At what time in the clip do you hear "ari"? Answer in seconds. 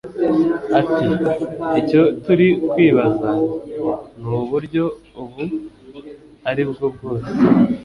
6.49-6.63